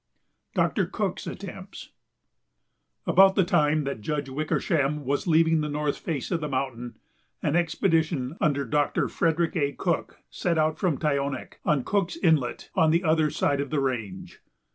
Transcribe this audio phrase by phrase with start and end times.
[0.55, 1.89] DOCTOR COOK'S ATTEMPTS
[3.05, 6.97] About the time that Judge Wickersham was leaving the north face of the mountain
[7.43, 9.73] an expedition under Doctor Frederick A.
[9.73, 14.41] Cook set out from Tyonek, on Cook's Inlet, on the other side of the range.